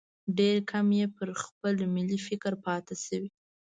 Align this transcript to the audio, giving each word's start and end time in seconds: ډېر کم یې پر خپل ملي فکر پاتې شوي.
ډېر 0.37 0.57
کم 0.71 0.87
یې 0.99 1.05
پر 1.15 1.29
خپل 1.43 1.75
ملي 1.95 2.19
فکر 2.27 2.53
پاتې 2.65 2.95
شوي. 3.05 3.29